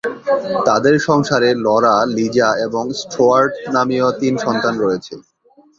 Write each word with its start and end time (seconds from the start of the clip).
তাদের 0.65 0.95
সংসারে 0.99 1.49
Laura, 1.57 1.95
Liza 2.15 2.49
এবং 2.65 2.83
স্টুয়ার্ট 3.01 3.53
নামীয় 3.73 4.07
তিন 4.19 4.33
সন্তান 4.37 4.75
রয়েছে। 4.79 5.13